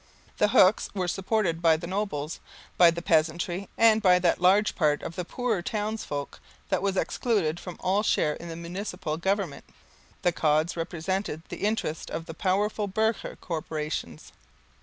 [0.39, 2.39] The Hooks were supported by the nobles,
[2.75, 6.39] by the peasantry and by that large part of the poorer townsfolk
[6.69, 9.63] that was excluded from all share in the municipal government.
[10.23, 14.31] The Cods represented the interests of the powerful burgher corporations.